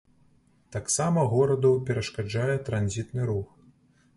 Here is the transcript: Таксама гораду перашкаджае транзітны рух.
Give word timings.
Таксама 0.75 1.25
гораду 1.33 1.73
перашкаджае 1.91 2.57
транзітны 2.71 3.29
рух. 3.33 3.47